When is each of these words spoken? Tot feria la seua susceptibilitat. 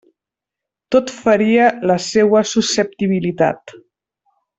Tot 0.95 1.11
feria 1.17 1.67
la 1.91 1.97
seua 2.05 2.41
susceptibilitat. 2.53 3.75